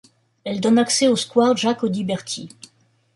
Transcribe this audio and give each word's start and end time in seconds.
Elle 0.45 0.61
donne 0.61 0.79
accès 0.79 1.07
au 1.07 1.15
square 1.15 1.55
Jacques-Audiberti. 1.55 2.49